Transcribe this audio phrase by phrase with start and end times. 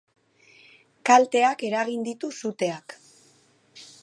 [1.09, 3.01] Kalteak eragin ditu suteak.